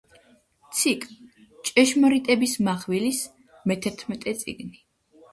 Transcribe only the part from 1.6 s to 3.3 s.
„ჭეშმარიტების მახვილის“